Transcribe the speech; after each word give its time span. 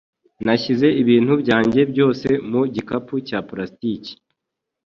Nashyize 0.45 0.87
ibintu 1.01 1.33
byanjye 1.41 1.81
byose 1.91 2.27
mu 2.51 2.61
gikapu 2.73 3.15
cya 3.27 3.39
plastiki. 3.49 4.13